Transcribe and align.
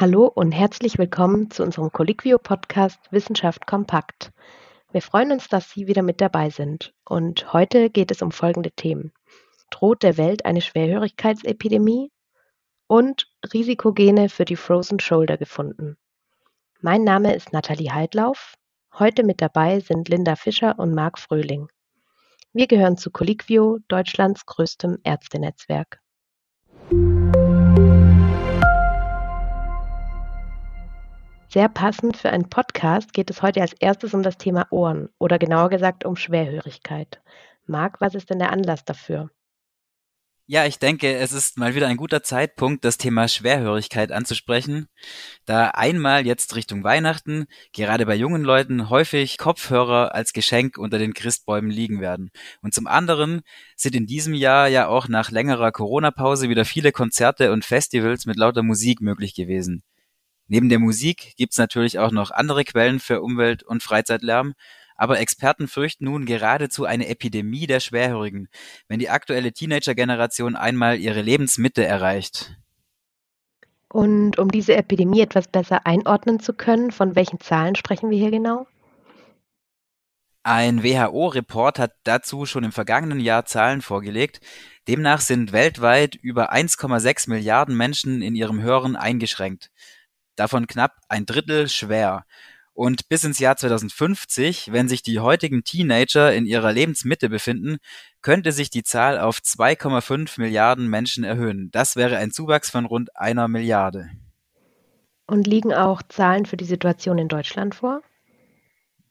Hallo 0.00 0.24
und 0.24 0.52
herzlich 0.52 0.96
willkommen 0.96 1.50
zu 1.50 1.62
unserem 1.62 1.92
Colliquio-Podcast 1.92 2.98
Wissenschaft 3.10 3.66
kompakt. 3.66 4.32
Wir 4.92 5.02
freuen 5.02 5.30
uns, 5.30 5.48
dass 5.48 5.68
Sie 5.68 5.88
wieder 5.88 6.00
mit 6.00 6.22
dabei 6.22 6.48
sind. 6.48 6.94
Und 7.04 7.52
heute 7.52 7.90
geht 7.90 8.10
es 8.10 8.22
um 8.22 8.32
folgende 8.32 8.70
Themen. 8.70 9.12
Droht 9.68 10.02
der 10.02 10.16
Welt 10.16 10.46
eine 10.46 10.62
Schwerhörigkeitsepidemie? 10.62 12.10
Und 12.86 13.30
Risikogene 13.52 14.30
für 14.30 14.46
die 14.46 14.56
Frozen 14.56 15.00
Shoulder 15.00 15.36
gefunden. 15.36 15.98
Mein 16.80 17.04
Name 17.04 17.34
ist 17.34 17.52
Nathalie 17.52 17.92
Heidlauf. 17.92 18.54
Heute 18.98 19.22
mit 19.22 19.42
dabei 19.42 19.80
sind 19.80 20.08
Linda 20.08 20.34
Fischer 20.34 20.78
und 20.78 20.94
Marc 20.94 21.18
Fröhling. 21.18 21.68
Wir 22.54 22.68
gehören 22.68 22.96
zu 22.96 23.10
Colliquio, 23.10 23.80
Deutschlands 23.88 24.46
größtem 24.46 24.96
Ärztenetzwerk. 25.04 26.00
Sehr 31.52 31.68
passend 31.68 32.16
für 32.16 32.30
einen 32.30 32.48
Podcast 32.48 33.12
geht 33.12 33.28
es 33.28 33.42
heute 33.42 33.60
als 33.60 33.72
erstes 33.72 34.14
um 34.14 34.22
das 34.22 34.38
Thema 34.38 34.68
Ohren 34.70 35.08
oder 35.18 35.36
genauer 35.36 35.68
gesagt 35.68 36.04
um 36.04 36.14
Schwerhörigkeit. 36.14 37.20
Marc, 37.66 38.00
was 38.00 38.14
ist 38.14 38.30
denn 38.30 38.38
der 38.38 38.52
Anlass 38.52 38.84
dafür? 38.84 39.30
Ja, 40.46 40.64
ich 40.64 40.78
denke, 40.78 41.12
es 41.16 41.32
ist 41.32 41.58
mal 41.58 41.74
wieder 41.74 41.88
ein 41.88 41.96
guter 41.96 42.22
Zeitpunkt, 42.22 42.84
das 42.84 42.98
Thema 42.98 43.26
Schwerhörigkeit 43.26 44.12
anzusprechen, 44.12 44.86
da 45.44 45.70
einmal 45.70 46.24
jetzt 46.24 46.54
Richtung 46.54 46.84
Weihnachten 46.84 47.46
gerade 47.72 48.06
bei 48.06 48.14
jungen 48.14 48.44
Leuten 48.44 48.88
häufig 48.88 49.36
Kopfhörer 49.36 50.14
als 50.14 50.32
Geschenk 50.32 50.78
unter 50.78 50.98
den 51.00 51.14
Christbäumen 51.14 51.72
liegen 51.72 52.00
werden. 52.00 52.30
Und 52.62 52.74
zum 52.74 52.86
anderen 52.86 53.40
sind 53.74 53.96
in 53.96 54.06
diesem 54.06 54.34
Jahr 54.34 54.68
ja 54.68 54.86
auch 54.86 55.08
nach 55.08 55.32
längerer 55.32 55.72
Corona-Pause 55.72 56.48
wieder 56.48 56.64
viele 56.64 56.92
Konzerte 56.92 57.50
und 57.50 57.64
Festivals 57.64 58.24
mit 58.24 58.36
lauter 58.36 58.62
Musik 58.62 59.00
möglich 59.00 59.34
gewesen. 59.34 59.82
Neben 60.52 60.68
der 60.68 60.80
Musik 60.80 61.34
gibt's 61.36 61.58
natürlich 61.58 62.00
auch 62.00 62.10
noch 62.10 62.32
andere 62.32 62.64
Quellen 62.64 62.98
für 62.98 63.22
Umwelt- 63.22 63.62
und 63.62 63.84
Freizeitlärm, 63.84 64.54
aber 64.96 65.20
Experten 65.20 65.68
fürchten 65.68 66.06
nun 66.06 66.26
geradezu 66.26 66.84
eine 66.84 67.06
Epidemie 67.06 67.68
der 67.68 67.78
Schwerhörigen, 67.78 68.48
wenn 68.88 68.98
die 68.98 69.10
aktuelle 69.10 69.52
Teenager-Generation 69.52 70.56
einmal 70.56 70.98
ihre 70.98 71.22
Lebensmitte 71.22 71.84
erreicht. 71.84 72.56
Und 73.92 74.40
um 74.40 74.50
diese 74.50 74.74
Epidemie 74.74 75.20
etwas 75.20 75.46
besser 75.46 75.86
einordnen 75.86 76.40
zu 76.40 76.52
können, 76.52 76.90
von 76.90 77.14
welchen 77.14 77.38
Zahlen 77.38 77.76
sprechen 77.76 78.10
wir 78.10 78.18
hier 78.18 78.32
genau? 78.32 78.66
Ein 80.42 80.82
WHO-Report 80.82 81.78
hat 81.78 81.92
dazu 82.02 82.44
schon 82.44 82.64
im 82.64 82.72
vergangenen 82.72 83.20
Jahr 83.20 83.44
Zahlen 83.44 83.82
vorgelegt. 83.82 84.40
Demnach 84.88 85.20
sind 85.20 85.52
weltweit 85.52 86.16
über 86.16 86.52
1,6 86.52 87.30
Milliarden 87.30 87.76
Menschen 87.76 88.20
in 88.20 88.34
ihrem 88.34 88.60
Hören 88.60 88.96
eingeschränkt 88.96 89.70
davon 90.36 90.66
knapp 90.66 90.96
ein 91.08 91.26
Drittel 91.26 91.68
schwer. 91.68 92.24
Und 92.72 93.08
bis 93.08 93.24
ins 93.24 93.38
Jahr 93.38 93.56
2050, 93.56 94.72
wenn 94.72 94.88
sich 94.88 95.02
die 95.02 95.20
heutigen 95.20 95.64
Teenager 95.64 96.32
in 96.32 96.46
ihrer 96.46 96.72
Lebensmitte 96.72 97.28
befinden, 97.28 97.76
könnte 98.22 98.52
sich 98.52 98.70
die 98.70 98.84
Zahl 98.84 99.18
auf 99.18 99.38
2,5 99.38 100.40
Milliarden 100.40 100.88
Menschen 100.88 101.24
erhöhen. 101.24 101.70
Das 101.72 101.96
wäre 101.96 102.16
ein 102.16 102.30
Zuwachs 102.30 102.70
von 102.70 102.86
rund 102.86 103.14
einer 103.16 103.48
Milliarde. 103.48 104.08
Und 105.26 105.46
liegen 105.46 105.74
auch 105.74 106.02
Zahlen 106.08 106.46
für 106.46 106.56
die 106.56 106.64
Situation 106.64 107.18
in 107.18 107.28
Deutschland 107.28 107.74
vor? 107.74 108.02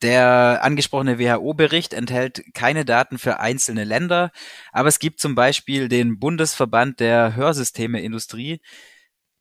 Der 0.02 0.60
angesprochene 0.64 1.20
WHO-Bericht 1.20 1.94
enthält 1.94 2.42
keine 2.54 2.86
Daten 2.86 3.18
für 3.18 3.40
einzelne 3.40 3.84
Länder, 3.84 4.32
aber 4.72 4.88
es 4.88 5.00
gibt 5.00 5.20
zum 5.20 5.36
Beispiel 5.36 5.90
den 5.90 6.20
Bundesverband 6.20 7.02
der 7.02 7.36
Hörsystemeindustrie, 7.36 8.62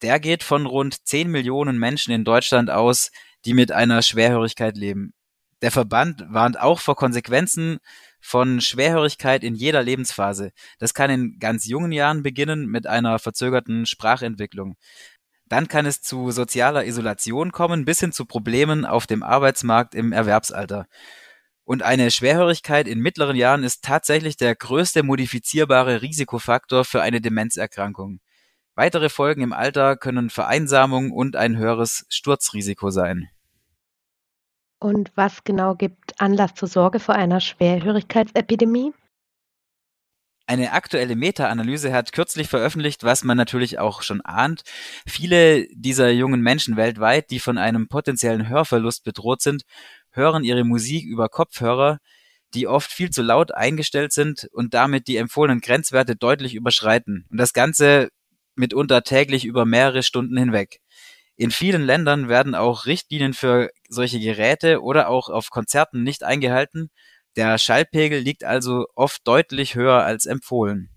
der 0.02 0.20
geht 0.20 0.42
von 0.42 0.66
rund 0.66 1.06
10 1.06 1.30
Millionen 1.30 1.78
Menschen 1.78 2.12
in 2.12 2.24
Deutschland 2.24 2.70
aus, 2.70 3.10
die 3.44 3.54
mit 3.54 3.72
einer 3.72 4.02
Schwerhörigkeit 4.02 4.76
leben. 4.76 5.12
Der 5.60 5.72
Verband 5.72 6.24
warnt 6.28 6.60
auch 6.60 6.78
vor 6.78 6.94
Konsequenzen 6.94 7.78
von 8.20 8.60
Schwerhörigkeit 8.60 9.42
in 9.42 9.54
jeder 9.54 9.82
Lebensphase. 9.82 10.52
Das 10.78 10.94
kann 10.94 11.10
in 11.10 11.38
ganz 11.38 11.66
jungen 11.66 11.92
Jahren 11.92 12.22
beginnen 12.22 12.66
mit 12.66 12.86
einer 12.86 13.18
verzögerten 13.18 13.86
Sprachentwicklung. 13.86 14.76
Dann 15.46 15.66
kann 15.66 15.86
es 15.86 16.02
zu 16.02 16.30
sozialer 16.30 16.84
Isolation 16.84 17.52
kommen, 17.52 17.84
bis 17.84 18.00
hin 18.00 18.12
zu 18.12 18.26
Problemen 18.26 18.84
auf 18.84 19.06
dem 19.06 19.22
Arbeitsmarkt 19.22 19.94
im 19.94 20.12
Erwerbsalter. 20.12 20.86
Und 21.64 21.82
eine 21.82 22.10
Schwerhörigkeit 22.10 22.86
in 22.86 23.00
mittleren 23.00 23.36
Jahren 23.36 23.64
ist 23.64 23.82
tatsächlich 23.82 24.36
der 24.36 24.54
größte 24.54 25.02
modifizierbare 25.02 26.02
Risikofaktor 26.02 26.84
für 26.84 27.02
eine 27.02 27.20
Demenzerkrankung. 27.20 28.20
Weitere 28.78 29.08
Folgen 29.08 29.42
im 29.42 29.52
Alter 29.52 29.96
können 29.96 30.30
Vereinsamung 30.30 31.10
und 31.10 31.34
ein 31.34 31.56
höheres 31.56 32.06
Sturzrisiko 32.10 32.90
sein. 32.90 33.28
Und 34.78 35.10
was 35.16 35.42
genau 35.42 35.74
gibt 35.74 36.20
Anlass 36.20 36.54
zur 36.54 36.68
Sorge 36.68 37.00
vor 37.00 37.16
einer 37.16 37.40
Schwerhörigkeitsepidemie? 37.40 38.92
Eine 40.46 40.70
aktuelle 40.70 41.16
Meta-Analyse 41.16 41.92
hat 41.92 42.12
kürzlich 42.12 42.46
veröffentlicht, 42.46 43.02
was 43.02 43.24
man 43.24 43.36
natürlich 43.36 43.80
auch 43.80 44.02
schon 44.02 44.20
ahnt. 44.20 44.62
Viele 45.08 45.66
dieser 45.74 46.10
jungen 46.10 46.40
Menschen 46.40 46.76
weltweit, 46.76 47.32
die 47.32 47.40
von 47.40 47.58
einem 47.58 47.88
potenziellen 47.88 48.48
Hörverlust 48.48 49.02
bedroht 49.02 49.42
sind, 49.42 49.64
hören 50.12 50.44
ihre 50.44 50.62
Musik 50.62 51.04
über 51.04 51.28
Kopfhörer, 51.28 51.98
die 52.54 52.68
oft 52.68 52.92
viel 52.92 53.10
zu 53.10 53.22
laut 53.22 53.52
eingestellt 53.52 54.12
sind 54.12 54.48
und 54.52 54.72
damit 54.72 55.08
die 55.08 55.16
empfohlenen 55.16 55.60
Grenzwerte 55.60 56.14
deutlich 56.14 56.54
überschreiten. 56.54 57.26
Und 57.28 57.38
das 57.38 57.52
Ganze 57.52 58.10
mitunter 58.58 59.02
täglich 59.02 59.44
über 59.44 59.64
mehrere 59.64 60.02
Stunden 60.02 60.36
hinweg. 60.36 60.80
In 61.36 61.50
vielen 61.50 61.82
Ländern 61.82 62.28
werden 62.28 62.54
auch 62.54 62.86
Richtlinien 62.86 63.32
für 63.32 63.70
solche 63.88 64.18
Geräte 64.18 64.82
oder 64.82 65.08
auch 65.08 65.28
auf 65.28 65.50
Konzerten 65.50 66.02
nicht 66.02 66.24
eingehalten. 66.24 66.90
Der 67.36 67.58
Schallpegel 67.58 68.18
liegt 68.18 68.42
also 68.42 68.86
oft 68.96 69.26
deutlich 69.26 69.76
höher 69.76 70.02
als 70.02 70.26
empfohlen. 70.26 70.90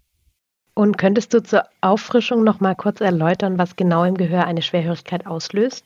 Und 0.74 0.98
könntest 0.98 1.34
du 1.34 1.44
zur 1.44 1.66
Auffrischung 1.82 2.44
noch 2.44 2.60
mal 2.60 2.76
kurz 2.76 3.02
erläutern, 3.02 3.60
was 3.60 3.76
genau 3.76 4.04
im 4.04 4.16
Gehör 4.16 4.46
eine 4.46 4.64
Schwerhörigkeit 4.64 5.28
auslöst? 5.28 5.86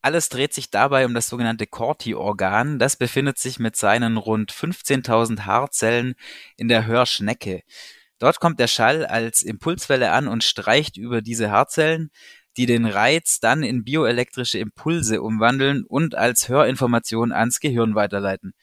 Alles 0.00 0.28
dreht 0.28 0.54
sich 0.54 0.70
dabei 0.70 1.04
um 1.04 1.14
das 1.14 1.28
sogenannte 1.28 1.66
Corti-Organ. 1.66 2.78
Das 2.78 2.96
befindet 2.96 3.38
sich 3.38 3.58
mit 3.58 3.74
seinen 3.74 4.16
rund 4.16 4.52
15.000 4.52 5.46
Haarzellen 5.46 6.14
in 6.56 6.68
der 6.68 6.86
Hörschnecke. 6.86 7.64
Dort 8.18 8.40
kommt 8.40 8.60
der 8.60 8.68
Schall 8.68 9.04
als 9.04 9.42
Impulswelle 9.42 10.10
an 10.12 10.28
und 10.28 10.44
streicht 10.44 10.96
über 10.96 11.22
diese 11.22 11.50
Haarzellen, 11.50 12.10
die 12.56 12.66
den 12.66 12.86
Reiz 12.86 13.38
dann 13.40 13.62
in 13.62 13.84
bioelektrische 13.84 14.58
Impulse 14.58 15.20
umwandeln 15.20 15.84
und 15.84 16.14
als 16.14 16.48
Hörinformation 16.48 17.32
ans 17.32 17.60
Gehirn 17.60 17.94
weiterleiten. 17.94 18.54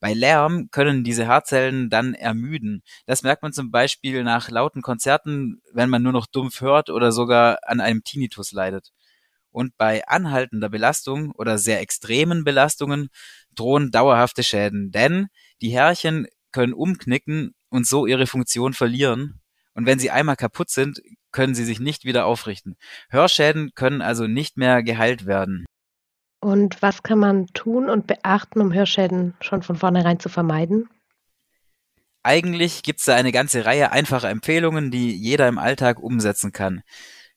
Bei 0.00 0.12
Lärm 0.12 0.68
können 0.70 1.04
diese 1.04 1.26
Haarzellen 1.28 1.88
dann 1.88 2.14
ermüden. 2.14 2.82
Das 3.06 3.22
merkt 3.22 3.42
man 3.42 3.52
zum 3.52 3.70
Beispiel 3.70 4.22
nach 4.22 4.50
lauten 4.50 4.82
Konzerten, 4.82 5.62
wenn 5.72 5.88
man 5.88 6.02
nur 6.02 6.12
noch 6.12 6.26
dumpf 6.26 6.60
hört 6.60 6.90
oder 6.90 7.12
sogar 7.12 7.58
an 7.62 7.80
einem 7.80 8.04
Tinnitus 8.04 8.52
leidet. 8.52 8.90
Und 9.50 9.76
bei 9.78 10.06
anhaltender 10.06 10.68
Belastung 10.68 11.30
oder 11.32 11.58
sehr 11.58 11.80
extremen 11.80 12.44
Belastungen 12.44 13.08
drohen 13.54 13.90
dauerhafte 13.92 14.42
Schäden, 14.42 14.90
denn 14.90 15.28
die 15.62 15.70
Härchen 15.70 16.26
können 16.54 16.72
umknicken 16.72 17.52
und 17.68 17.86
so 17.86 18.06
ihre 18.06 18.28
Funktion 18.28 18.72
verlieren. 18.72 19.40
Und 19.74 19.86
wenn 19.86 19.98
sie 19.98 20.12
einmal 20.12 20.36
kaputt 20.36 20.70
sind, 20.70 21.02
können 21.32 21.56
sie 21.56 21.64
sich 21.64 21.80
nicht 21.80 22.04
wieder 22.04 22.26
aufrichten. 22.26 22.76
Hörschäden 23.10 23.72
können 23.74 24.00
also 24.00 24.28
nicht 24.28 24.56
mehr 24.56 24.84
geheilt 24.84 25.26
werden. 25.26 25.66
Und 26.40 26.80
was 26.80 27.02
kann 27.02 27.18
man 27.18 27.48
tun 27.48 27.90
und 27.90 28.06
beachten, 28.06 28.60
um 28.60 28.72
Hörschäden 28.72 29.34
schon 29.40 29.62
von 29.62 29.76
vornherein 29.76 30.20
zu 30.20 30.28
vermeiden? 30.28 30.88
Eigentlich 32.22 32.84
gibt 32.84 33.00
es 33.00 33.06
da 33.06 33.16
eine 33.16 33.32
ganze 33.32 33.64
Reihe 33.64 33.90
einfacher 33.90 34.30
Empfehlungen, 34.30 34.92
die 34.92 35.10
jeder 35.10 35.48
im 35.48 35.58
Alltag 35.58 35.98
umsetzen 35.98 36.52
kann. 36.52 36.82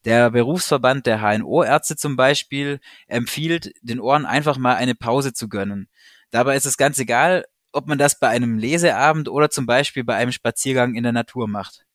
Der 0.06 0.30
Berufsverband 0.30 1.08
der 1.08 1.22
HNO-Ärzte 1.22 1.96
zum 1.96 2.16
Beispiel 2.16 2.80
empfiehlt, 3.08 3.74
den 3.82 4.00
Ohren 4.00 4.28
einfach 4.28 4.58
mal 4.58 4.76
eine 4.76 4.94
Pause 4.94 5.34
zu 5.34 5.50
gönnen. 5.50 5.90
Dabei 6.30 6.56
ist 6.56 6.66
es 6.66 6.78
ganz 6.78 7.00
egal, 7.00 7.46
ob 7.72 7.88
man 7.88 7.98
das 7.98 8.20
bei 8.20 8.30
einem 8.30 8.58
Leseabend 8.58 9.30
oder 9.30 9.50
zum 9.50 9.66
Beispiel 9.66 10.04
bei 10.04 10.16
einem 10.16 10.32
Spaziergang 10.32 10.96
in 10.96 11.04
der 11.04 11.12
Natur 11.12 11.48
macht. 11.48 11.86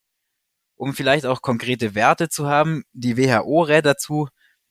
Um 0.76 0.94
vielleicht 0.94 1.26
auch 1.26 1.42
konkrete 1.42 1.94
Werte 1.94 2.28
zu 2.28 2.48
haben, 2.48 2.84
die 2.92 3.16
WHO 3.16 3.62
rät 3.62 3.86
dazu, 3.86 4.28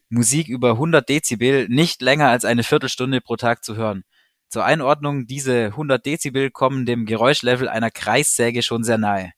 Musik 0.09 0.50
über 0.50 0.71
100 0.71 1.07
Dezibel 1.07 1.69
nicht 1.69 2.01
länger 2.01 2.27
als 2.27 2.44
eine 2.44 2.63
Viertelstunde 2.63 3.21
pro 3.21 3.38
Tag 3.38 3.63
zu 3.63 3.77
hören. 3.77 4.03
Zur 4.50 4.65
Einordnung, 4.65 5.25
diese 5.25 5.68
100 5.68 6.06
Dezibel 6.06 6.51
kommen 6.51 6.86
dem 6.86 7.06
Geräuschlevel 7.06 7.69
einer 7.69 7.89
Kreissäge 7.89 8.62
schon 8.62 8.83
sehr 8.83 8.98
nahe. 8.98 9.31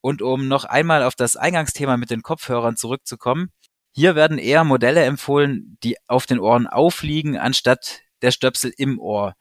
Und 0.00 0.22
um 0.22 0.46
noch 0.46 0.64
einmal 0.64 1.02
auf 1.02 1.16
das 1.16 1.36
Eingangsthema 1.36 1.96
mit 1.96 2.10
den 2.10 2.22
Kopfhörern 2.22 2.76
zurückzukommen, 2.76 3.50
hier 3.90 4.14
werden 4.14 4.38
eher 4.38 4.64
Modelle 4.64 5.02
empfohlen, 5.04 5.76
die 5.82 5.96
auf 6.06 6.26
den 6.26 6.38
Ohren 6.38 6.68
aufliegen, 6.68 7.36
anstatt 7.36 8.00
der 8.22 8.30
Stöpsel 8.30 8.72
im 8.76 9.00
Ohr. 9.00 9.34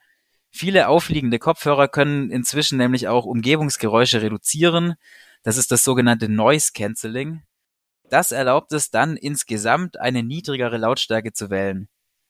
Viele 0.51 0.89
aufliegende 0.89 1.39
Kopfhörer 1.39 1.87
können 1.87 2.29
inzwischen 2.29 2.77
nämlich 2.77 3.07
auch 3.07 3.25
Umgebungsgeräusche 3.25 4.21
reduzieren. 4.21 4.95
Das 5.43 5.57
ist 5.57 5.71
das 5.71 5.83
sogenannte 5.83 6.29
Noise 6.29 6.71
Cancelling. 6.73 7.43
Das 8.09 8.33
erlaubt 8.33 8.73
es 8.73 8.91
dann 8.91 9.15
insgesamt 9.15 9.97
eine 9.97 10.21
niedrigere 10.21 10.77
Lautstärke 10.77 11.31
zu 11.31 11.49
wählen. 11.49 11.87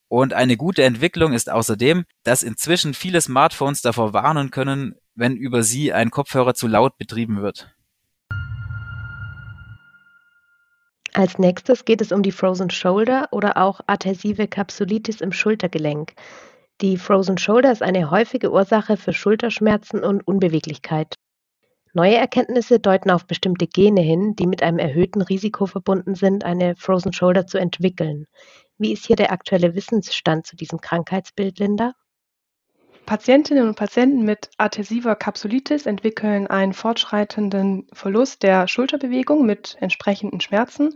Und 0.08 0.34
eine 0.34 0.56
gute 0.56 0.84
Entwicklung 0.84 1.34
ist 1.34 1.50
außerdem, 1.50 2.06
dass 2.24 2.44
inzwischen 2.44 2.94
viele 2.94 3.20
Smartphones 3.20 3.82
davor 3.82 4.14
warnen 4.14 4.52
können, 4.52 4.96
wenn 5.16 5.36
über 5.36 5.64
sie 5.64 5.92
ein 5.92 6.12
Kopfhörer 6.12 6.54
zu 6.54 6.68
laut 6.68 6.98
betrieben 6.98 7.42
wird. 7.42 7.74
Als 11.14 11.40
nächstes 11.40 11.84
geht 11.84 12.02
es 12.02 12.12
um 12.12 12.24
die 12.24 12.32
Frozen 12.32 12.70
Shoulder 12.70 13.28
oder 13.32 13.58
auch 13.58 13.82
adhäsive 13.88 14.48
Kapsulitis 14.48 15.20
im 15.20 15.32
Schultergelenk. 15.32 16.14
Die 16.82 16.98
Frozen 16.98 17.38
Shoulder 17.38 17.72
ist 17.72 17.84
eine 17.84 18.10
häufige 18.10 18.52
Ursache 18.52 18.98
für 18.98 19.14
Schulterschmerzen 19.14 20.04
und 20.04 20.28
Unbeweglichkeit. 20.28 21.14
Neue 21.94 22.16
Erkenntnisse 22.16 22.80
deuten 22.80 23.12
auf 23.12 23.28
bestimmte 23.28 23.68
Gene 23.68 24.02
hin, 24.02 24.36
die 24.36 24.48
mit 24.48 24.64
einem 24.64 24.80
erhöhten 24.80 25.22
Risiko 25.22 25.68
verbunden 25.68 26.16
sind, 26.16 26.44
eine 26.44 26.76
Frozen 26.76 27.14
Shoulder 27.14 27.46
zu 27.46 27.60
entwickeln. 27.60 28.26
Wie 28.80 28.94
ist 28.94 29.06
hier 29.06 29.16
der 29.16 29.32
aktuelle 29.32 29.76
Wissensstand 29.76 30.48
zu 30.48 30.56
diesem 30.56 30.82
Krankheitsbild, 30.82 31.60
Linda? 31.60 31.94
Patientinnen 33.06 33.68
und 33.68 33.76
Patienten 33.76 34.24
mit 34.24 34.50
adhäsiver 34.58 35.16
Kapsulitis 35.16 35.86
entwickeln 35.86 36.48
einen 36.48 36.74
fortschreitenden 36.74 37.88
Verlust 37.94 38.42
der 38.42 38.68
Schulterbewegung 38.68 39.46
mit 39.46 39.78
entsprechenden 39.82 40.42
Schmerzen. 40.42 40.96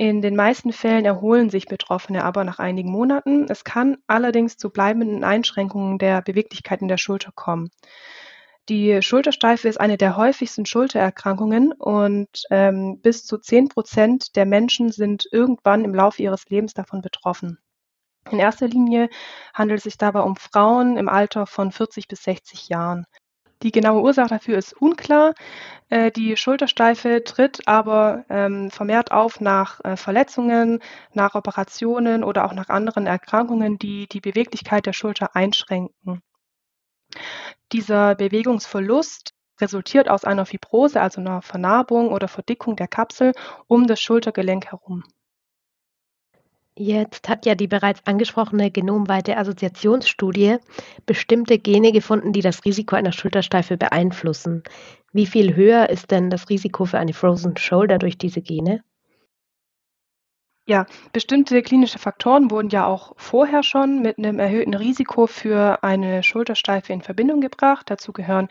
In 0.00 0.22
den 0.22 0.36
meisten 0.36 0.72
Fällen 0.72 1.04
erholen 1.04 1.50
sich 1.50 1.66
Betroffene 1.66 2.24
aber 2.24 2.44
nach 2.44 2.60
einigen 2.60 2.92
Monaten. 2.92 3.46
Es 3.48 3.64
kann 3.64 3.98
allerdings 4.06 4.56
zu 4.56 4.70
bleibenden 4.70 5.24
Einschränkungen 5.24 5.98
der 5.98 6.22
Beweglichkeit 6.22 6.82
in 6.82 6.86
der 6.88 6.98
Schulter 6.98 7.32
kommen. 7.34 7.70
Die 8.68 9.02
Schultersteife 9.02 9.66
ist 9.66 9.80
eine 9.80 9.96
der 9.96 10.16
häufigsten 10.16 10.66
Schultererkrankungen 10.66 11.72
und 11.72 12.28
ähm, 12.50 13.00
bis 13.00 13.24
zu 13.24 13.38
10 13.38 13.70
Prozent 13.70 14.36
der 14.36 14.46
Menschen 14.46 14.92
sind 14.92 15.26
irgendwann 15.32 15.84
im 15.84 15.94
Laufe 15.94 16.22
ihres 16.22 16.48
Lebens 16.48 16.74
davon 16.74 17.00
betroffen. 17.00 17.58
In 18.30 18.38
erster 18.38 18.68
Linie 18.68 19.08
handelt 19.52 19.78
es 19.78 19.84
sich 19.84 19.98
dabei 19.98 20.20
um 20.20 20.36
Frauen 20.36 20.96
im 20.96 21.08
Alter 21.08 21.46
von 21.46 21.72
40 21.72 22.06
bis 22.06 22.22
60 22.22 22.68
Jahren. 22.68 23.04
Die 23.62 23.72
genaue 23.72 24.02
Ursache 24.02 24.28
dafür 24.28 24.58
ist 24.58 24.72
unklar. 24.72 25.34
Äh, 25.88 26.10
die 26.12 26.36
Schultersteife 26.36 27.24
tritt 27.24 27.66
aber 27.66 28.24
ähm, 28.28 28.70
vermehrt 28.70 29.10
auf 29.10 29.40
nach 29.40 29.80
äh, 29.84 29.96
Verletzungen, 29.96 30.80
nach 31.12 31.34
Operationen 31.34 32.22
oder 32.22 32.44
auch 32.44 32.52
nach 32.52 32.68
anderen 32.68 33.06
Erkrankungen, 33.06 33.78
die 33.78 34.06
die 34.06 34.20
Beweglichkeit 34.20 34.86
der 34.86 34.92
Schulter 34.92 35.34
einschränken. 35.34 36.22
Dieser 37.72 38.14
Bewegungsverlust 38.14 39.32
resultiert 39.60 40.08
aus 40.08 40.24
einer 40.24 40.46
Fibrose, 40.46 41.00
also 41.00 41.20
einer 41.20 41.42
Vernarbung 41.42 42.12
oder 42.12 42.28
Verdickung 42.28 42.76
der 42.76 42.88
Kapsel 42.88 43.32
um 43.66 43.86
das 43.86 44.00
Schultergelenk 44.00 44.66
herum. 44.66 45.04
Jetzt 46.80 47.28
hat 47.28 47.44
ja 47.44 47.56
die 47.56 47.66
bereits 47.66 48.06
angesprochene 48.06 48.70
genomweite 48.70 49.36
Assoziationsstudie 49.36 50.58
bestimmte 51.06 51.58
Gene 51.58 51.90
gefunden, 51.90 52.32
die 52.32 52.40
das 52.40 52.64
Risiko 52.64 52.94
einer 52.94 53.10
Schultersteife 53.10 53.76
beeinflussen. 53.76 54.62
Wie 55.12 55.26
viel 55.26 55.56
höher 55.56 55.90
ist 55.90 56.12
denn 56.12 56.30
das 56.30 56.48
Risiko 56.48 56.84
für 56.84 56.98
eine 56.98 57.14
Frozen 57.14 57.56
Shoulder 57.56 57.98
durch 57.98 58.16
diese 58.16 58.42
Gene? 58.42 58.84
Ja, 60.68 60.86
bestimmte 61.12 61.62
klinische 61.62 61.98
Faktoren 61.98 62.48
wurden 62.48 62.68
ja 62.68 62.86
auch 62.86 63.12
vorher 63.16 63.64
schon 63.64 64.00
mit 64.00 64.18
einem 64.18 64.38
erhöhten 64.38 64.74
Risiko 64.74 65.26
für 65.26 65.82
eine 65.82 66.22
Schultersteife 66.22 66.92
in 66.92 67.02
Verbindung 67.02 67.40
gebracht. 67.40 67.90
Dazu 67.90 68.12
gehören 68.12 68.46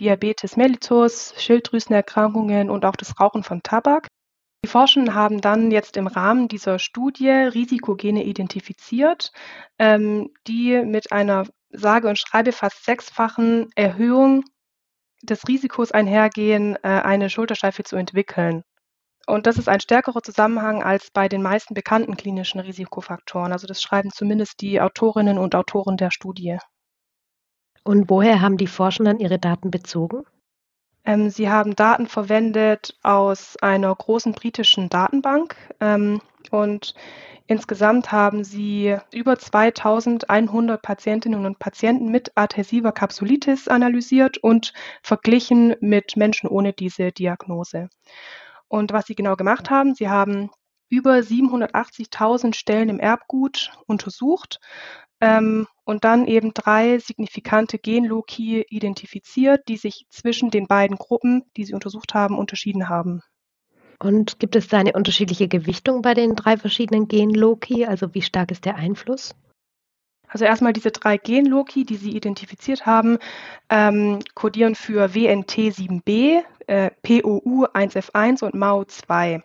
Diabetes 0.00 0.56
mellitus, 0.56 1.34
Schilddrüsenerkrankungen 1.36 2.70
und 2.70 2.86
auch 2.86 2.96
das 2.96 3.20
Rauchen 3.20 3.42
von 3.42 3.62
Tabak. 3.62 4.08
Die 4.64 4.68
Forschenden 4.68 5.14
haben 5.14 5.40
dann 5.40 5.70
jetzt 5.70 5.96
im 5.96 6.08
Rahmen 6.08 6.48
dieser 6.48 6.78
Studie 6.78 7.30
Risikogene 7.30 8.24
identifiziert, 8.24 9.32
ähm, 9.78 10.30
die 10.46 10.82
mit 10.84 11.12
einer 11.12 11.46
sage 11.70 12.08
und 12.08 12.18
schreibe 12.18 12.52
fast 12.52 12.84
sechsfachen 12.84 13.70
Erhöhung 13.76 14.44
des 15.22 15.46
Risikos 15.46 15.92
einhergehen, 15.92 16.76
äh, 16.82 16.88
eine 16.88 17.30
Schultersteife 17.30 17.84
zu 17.84 17.96
entwickeln. 17.96 18.64
Und 19.26 19.46
das 19.46 19.58
ist 19.58 19.68
ein 19.68 19.80
stärkerer 19.80 20.22
Zusammenhang 20.22 20.82
als 20.82 21.10
bei 21.10 21.28
den 21.28 21.42
meisten 21.42 21.74
bekannten 21.74 22.16
klinischen 22.16 22.60
Risikofaktoren. 22.60 23.52
Also 23.52 23.66
das 23.66 23.82
schreiben 23.82 24.10
zumindest 24.10 24.60
die 24.62 24.80
Autorinnen 24.80 25.38
und 25.38 25.54
Autoren 25.54 25.98
der 25.98 26.10
Studie. 26.10 26.58
Und 27.84 28.08
woher 28.08 28.40
haben 28.40 28.56
die 28.56 28.66
Forschenden 28.66 29.20
ihre 29.20 29.38
Daten 29.38 29.70
bezogen? 29.70 30.24
Ähm, 31.08 31.30
sie 31.30 31.48
haben 31.48 31.74
Daten 31.74 32.06
verwendet 32.06 32.94
aus 33.02 33.56
einer 33.62 33.94
großen 33.94 34.32
britischen 34.32 34.90
Datenbank 34.90 35.56
ähm, 35.80 36.20
und 36.50 36.94
insgesamt 37.46 38.12
haben 38.12 38.44
sie 38.44 38.94
über 39.10 39.38
2100 39.38 40.82
Patientinnen 40.82 41.46
und 41.46 41.58
Patienten 41.58 42.10
mit 42.10 42.32
adhäsiver 42.34 42.92
Kapsulitis 42.92 43.68
analysiert 43.68 44.36
und 44.36 44.74
verglichen 45.02 45.74
mit 45.80 46.18
Menschen 46.18 46.46
ohne 46.50 46.74
diese 46.74 47.10
Diagnose. 47.10 47.88
Und 48.68 48.92
was 48.92 49.06
sie 49.06 49.14
genau 49.14 49.34
gemacht 49.34 49.70
haben, 49.70 49.94
sie 49.94 50.10
haben 50.10 50.50
über 50.88 51.14
780.000 51.16 52.54
Stellen 52.54 52.88
im 52.88 53.00
Erbgut 53.00 53.72
untersucht 53.86 54.60
ähm, 55.20 55.66
und 55.84 56.04
dann 56.04 56.26
eben 56.26 56.54
drei 56.54 56.98
signifikante 56.98 57.78
Genloki 57.78 58.64
identifiziert, 58.68 59.68
die 59.68 59.76
sich 59.76 60.06
zwischen 60.10 60.50
den 60.50 60.66
beiden 60.66 60.96
Gruppen, 60.96 61.44
die 61.56 61.64
sie 61.64 61.74
untersucht 61.74 62.14
haben, 62.14 62.38
unterschieden 62.38 62.88
haben. 62.88 63.22
Und 64.00 64.38
gibt 64.38 64.54
es 64.54 64.68
da 64.68 64.78
eine 64.78 64.92
unterschiedliche 64.92 65.48
Gewichtung 65.48 66.02
bei 66.02 66.14
den 66.14 66.36
drei 66.36 66.56
verschiedenen 66.56 67.08
Genloki? 67.08 67.84
Also 67.84 68.14
wie 68.14 68.22
stark 68.22 68.52
ist 68.52 68.64
der 68.64 68.76
Einfluss? 68.76 69.34
Also 70.28 70.44
erstmal 70.44 70.72
diese 70.72 70.90
drei 70.90 71.16
Genloki, 71.16 71.84
die 71.84 71.96
Sie 71.96 72.14
identifiziert 72.14 72.86
haben, 72.86 73.18
ähm, 73.70 74.20
kodieren 74.34 74.74
für 74.74 75.06
WNT7b, 75.14 76.42
äh, 76.66 76.90
POU1F1 77.02 78.44
und 78.44 78.54
MAU2. 78.54 79.42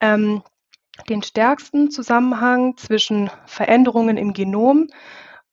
Ähm, 0.00 0.42
den 1.08 1.22
stärksten 1.22 1.90
Zusammenhang 1.90 2.76
zwischen 2.76 3.30
Veränderungen 3.46 4.16
im 4.16 4.32
Genom 4.32 4.88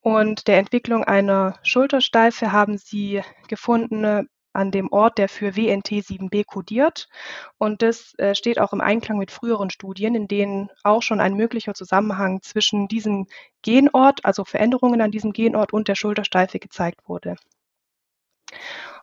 und 0.01 0.47
der 0.47 0.59
Entwicklung 0.59 1.03
einer 1.03 1.57
Schultersteife 1.63 2.51
haben 2.51 2.77
Sie 2.77 3.21
gefunden 3.47 4.27
an 4.53 4.71
dem 4.71 4.92
Ort, 4.92 5.18
der 5.18 5.27
für 5.27 5.50
WNT7b 5.50 6.45
kodiert. 6.45 7.09
Und 7.57 7.81
das 7.81 8.13
äh, 8.18 8.33
steht 8.36 8.59
auch 8.59 8.71
im 8.74 8.81
Einklang 8.81 9.18
mit 9.18 9.31
früheren 9.31 9.69
Studien, 9.69 10.15
in 10.15 10.27
denen 10.27 10.69
auch 10.83 11.01
schon 11.01 11.19
ein 11.19 11.33
möglicher 11.33 11.74
Zusammenhang 11.74 12.42
zwischen 12.42 12.88
diesem 12.88 13.28
Genort, 13.61 14.23
also 14.23 14.45
Veränderungen 14.45 15.02
an 15.02 15.11
diesem 15.11 15.33
Genort 15.33 15.73
und 15.73 15.87
der 15.87 15.95
Schultersteife 15.95 16.59
gezeigt 16.59 17.02
wurde. 17.07 17.35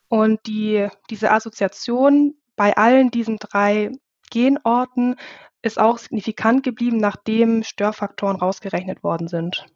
Und 0.08 0.46
die, 0.46 0.88
diese 1.10 1.30
Assoziation 1.30 2.34
bei 2.56 2.76
allen 2.76 3.10
diesen 3.10 3.38
drei 3.38 3.90
Genorten 4.30 5.16
ist 5.62 5.78
auch 5.78 5.98
signifikant 5.98 6.62
geblieben, 6.62 6.98
nachdem 6.98 7.62
Störfaktoren 7.62 8.36
rausgerechnet 8.36 9.02
worden 9.02 9.28
sind. 9.28 9.66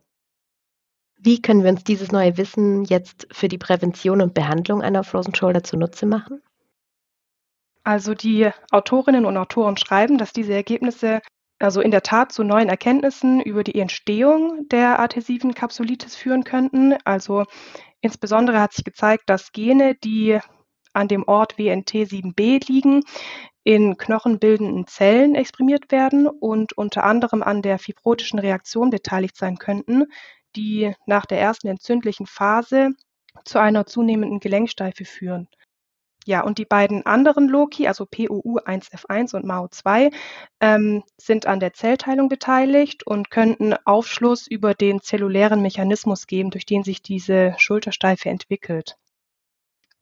Wie 1.19 1.41
können 1.41 1.63
wir 1.63 1.71
uns 1.71 1.85
dieses 1.85 2.13
neue 2.13 2.37
Wissen 2.37 2.85
jetzt 2.85 3.27
für 3.31 3.49
die 3.49 3.59
Prävention 3.59 4.21
und 4.21 4.35
Behandlung 4.35 4.83
einer 4.83 5.05
Frozen 5.05 5.35
Shoulder 5.35 5.63
zunutze 5.63 6.07
machen? 6.07 6.43
Also 7.85 8.15
die 8.15 8.51
Autorinnen 8.71 9.25
und 9.25 9.37
Autoren 9.37 9.77
schreiben, 9.77 10.19
dass 10.19 10.33
diese 10.33 10.53
Ergebnisse 10.53 11.21
also 11.59 11.81
in 11.81 11.91
der 11.91 12.03
Tat 12.03 12.33
zu 12.33 12.43
neuen 12.43 12.69
Erkenntnissen 12.69 13.41
über 13.41 13.65
die 13.65 13.81
Entstehung 13.81 14.69
der 14.69 15.01
adhäsiven 15.01 15.55
Kapsulitis 15.55 16.15
führen 16.15 16.45
könnten. 16.45 16.97
Also 17.05 17.45
insbesondere 18.01 18.61
hat 18.61 18.75
sich 18.75 18.85
gezeigt, 18.85 19.25
dass 19.27 19.53
Gene, 19.53 19.95
die 19.95 20.39
an 20.97 21.09
dem 21.09 21.25
Ort 21.27 21.55
WNT7b 21.57 22.67
liegen, 22.69 23.05
in 23.63 23.97
knochenbildenden 23.97 24.87
Zellen 24.87 25.35
exprimiert 25.35 25.91
werden 25.91 26.27
und 26.27 26.73
unter 26.79 27.05
anderem 27.05 27.43
an 27.43 27.63
der 27.63 27.79
fibrotischen 27.79 28.39
Reaktion 28.39 28.91
beteiligt 28.91 29.37
sein 29.37 29.59
könnten, 29.59 30.05
die 30.55 30.93
nach 31.05 31.27
der 31.27 31.41
ersten 31.41 31.69
entzündlichen 31.69 32.27
Phase 32.27 32.91
zu 33.45 33.59
einer 33.59 33.87
zunehmenden 33.87 34.41
Gelenksteife 34.41 35.05
führen. 35.05 35.49
Ja, 36.27 36.43
und 36.43 36.59
die 36.59 36.65
beiden 36.65 37.07
anderen 37.07 37.49
Loki, 37.49 37.87
also 37.87 38.05
POU1F1 38.05 39.37
und 39.37 39.45
MAO2, 39.45 40.13
ähm, 40.61 41.05
sind 41.17 41.47
an 41.47 41.61
der 41.61 41.73
Zellteilung 41.73 42.29
beteiligt 42.29 43.07
und 43.07 43.31
könnten 43.31 43.75
Aufschluss 43.85 44.49
über 44.49 44.75
den 44.75 45.01
zellulären 45.03 45.63
Mechanismus 45.63 46.27
geben, 46.27 46.51
durch 46.51 46.67
den 46.67 46.83
sich 46.83 47.01
diese 47.01 47.55
Schultersteife 47.59 48.29
entwickelt. 48.29 48.97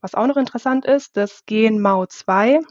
Was 0.05 0.15
auch 0.15 0.27
noch 0.27 0.37
interessant 0.37 0.85
ist, 0.85 1.17
das 1.17 1.47
Gen 1.47 1.81
MAO2 1.81 2.63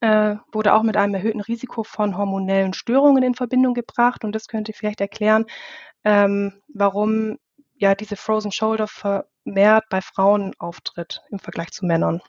äh, 0.00 0.36
wurde 0.52 0.74
auch 0.74 0.84
mit 0.84 0.96
einem 0.96 1.14
erhöhten 1.14 1.40
Risiko 1.40 1.82
von 1.82 2.16
hormonellen 2.16 2.72
Störungen 2.72 3.24
in 3.24 3.34
Verbindung 3.34 3.74
gebracht 3.74 4.22
und 4.22 4.32
das 4.32 4.46
könnte 4.46 4.72
vielleicht 4.72 5.00
erklären, 5.00 5.46
ähm, 6.04 6.62
warum 6.72 7.38
ja 7.74 7.96
diese 7.96 8.14
Frozen 8.14 8.52
Shoulder 8.52 8.86
vermehrt 8.86 9.86
bei 9.90 10.00
Frauen 10.00 10.52
auftritt 10.60 11.22
im 11.30 11.40
Vergleich 11.40 11.72
zu 11.72 11.84
Männern. 11.84 12.22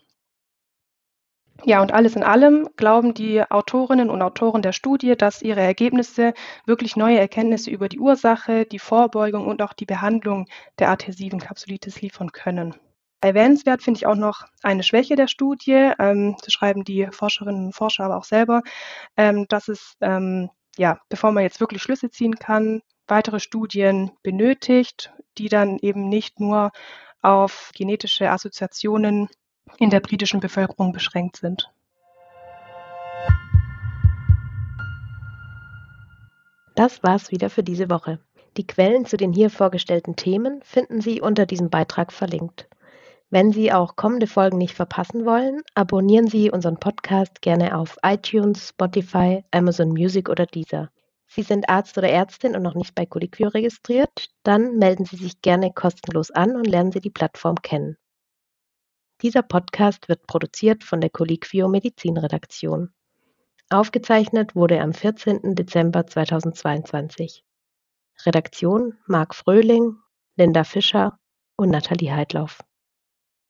Ja, 1.63 1.83
und 1.83 1.91
alles 1.91 2.15
in 2.15 2.23
allem 2.23 2.69
glauben 2.75 3.13
die 3.13 3.43
Autorinnen 3.43 4.09
und 4.09 4.23
Autoren 4.23 4.63
der 4.63 4.73
Studie, 4.73 5.15
dass 5.15 5.43
ihre 5.43 5.61
Ergebnisse 5.61 6.33
wirklich 6.65 6.95
neue 6.95 7.19
Erkenntnisse 7.19 7.69
über 7.69 7.87
die 7.87 7.99
Ursache, 7.99 8.65
die 8.65 8.79
Vorbeugung 8.79 9.45
und 9.45 9.61
auch 9.61 9.73
die 9.73 9.85
Behandlung 9.85 10.47
der 10.79 10.89
adhäsiven 10.89 11.39
Kapsulitis 11.39 12.01
liefern 12.01 12.31
können. 12.31 12.73
Erwähnenswert 13.24 13.82
finde 13.82 14.00
ich 14.00 14.06
auch 14.06 14.15
noch 14.15 14.44
eine 14.63 14.84
Schwäche 14.84 15.15
der 15.15 15.30
Studie, 15.30 15.94
ähm, 15.98 16.36
das 16.44 16.51
schreiben 16.51 16.84
die 16.84 17.08
Forscherinnen 17.10 17.68
und 17.68 17.74
Forscher 17.74 18.03
aber 18.03 18.18
auch 18.18 18.25
selber, 18.25 18.63
ähm, 19.15 19.46
dass 19.48 19.70
es, 19.70 19.96
ähm, 20.01 20.50
ja, 20.77 21.00
bevor 21.08 21.32
man 21.32 21.44
jetzt 21.44 21.62
wirklich 21.62 21.82
Schlüsse 21.82 22.10
ziehen 22.10 22.36
kann, 22.36 22.82
weitere 23.08 23.39
Studien 23.39 24.12
benötigt, 24.24 25.13
die 25.38 25.48
dann 25.48 25.77
eben 25.80 26.10
nicht 26.10 26.42
nur 26.42 26.72
auf 27.22 27.72
genetische 27.74 28.30
Assoziationen 28.30 29.30
in 29.77 29.89
der 29.89 30.01
britischen 30.01 30.42
Bevölkerung 30.42 30.92
beschränkt 30.92 31.38
sind. 31.38 31.72
Das 36.75 37.01
war's 37.03 37.32
wieder 37.32 37.50
für 37.50 37.63
diese 37.63 37.89
Woche. 37.89 38.20
Die 38.58 38.68
Quellen 38.68 39.06
zu 39.06 39.15
den 39.15 39.32
hier 39.32 39.50
vorgestellten 39.50 40.18
Themen 40.18 40.62
finden 40.63 41.00
Sie 41.00 41.22
unter 41.22 41.46
diesem 41.46 41.70
Beitrag 41.70 42.12
verlinkt. 42.12 42.68
Wenn 43.33 43.51
Sie 43.51 43.73
auch 43.73 43.95
kommende 43.95 44.27
Folgen 44.27 44.59
nicht 44.59 44.75
verpassen 44.75 45.25
wollen, 45.25 45.63
abonnieren 45.73 46.27
Sie 46.27 46.51
unseren 46.51 46.77
Podcast 46.77 47.41
gerne 47.41 47.75
auf 47.75 47.97
iTunes, 48.03 48.69
Spotify, 48.69 49.43
Amazon 49.49 49.89
Music 49.89 50.29
oder 50.29 50.45
Deezer. 50.45 50.91
Sie 51.25 51.41
sind 51.41 51.67
Arzt 51.67 51.97
oder 51.97 52.09
Ärztin 52.09 52.55
und 52.55 52.61
noch 52.61 52.75
nicht 52.75 52.93
bei 52.93 53.07
Colliquio 53.07 53.47
registriert? 53.47 54.27
Dann 54.43 54.77
melden 54.77 55.05
Sie 55.05 55.15
sich 55.15 55.41
gerne 55.41 55.73
kostenlos 55.73 56.29
an 56.29 56.55
und 56.55 56.67
lernen 56.67 56.91
Sie 56.91 56.99
die 56.99 57.09
Plattform 57.09 57.55
kennen. 57.63 57.97
Dieser 59.23 59.41
Podcast 59.41 60.09
wird 60.09 60.27
produziert 60.27 60.83
von 60.83 61.01
der 61.01 61.09
Colliquio 61.09 61.67
Medizinredaktion. 61.67 62.93
Aufgezeichnet 63.71 64.55
wurde 64.55 64.79
am 64.79 64.93
14. 64.93 65.55
Dezember 65.55 66.05
2022. 66.05 67.43
Redaktion 68.27 68.93
Marc 69.07 69.33
Fröhling, 69.33 69.95
Linda 70.35 70.63
Fischer 70.63 71.17
und 71.55 71.71
Nathalie 71.71 72.15
Heidlauf. 72.15 72.59